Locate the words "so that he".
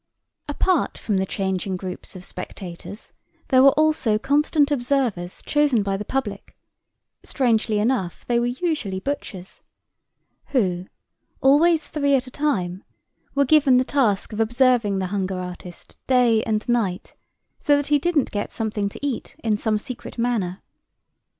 17.59-17.99